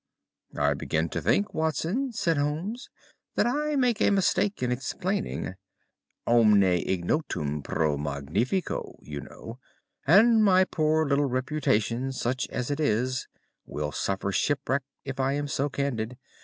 [0.57, 2.89] "I begin to think, Watson," said Holmes,
[3.35, 5.53] "that I make a mistake in explaining.
[6.25, 9.59] 'Omne ignotum pro magnifico,' you know,
[10.07, 13.27] and my poor little reputation, such as it is,
[13.67, 16.17] will suffer shipwreck if I am so candid.